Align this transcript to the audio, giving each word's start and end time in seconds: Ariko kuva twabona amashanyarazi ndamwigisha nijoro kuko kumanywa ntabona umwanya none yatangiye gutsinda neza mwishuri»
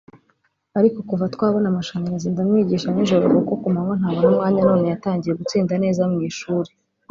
Ariko 0.79 0.99
kuva 1.09 1.25
twabona 1.33 1.67
amashanyarazi 1.69 2.27
ndamwigisha 2.33 2.87
nijoro 2.91 3.25
kuko 3.35 3.53
kumanywa 3.61 3.93
ntabona 3.99 4.27
umwanya 4.31 4.61
none 4.69 4.85
yatangiye 4.91 5.33
gutsinda 5.39 5.73
neza 5.83 6.01
mwishuri» 6.11 6.71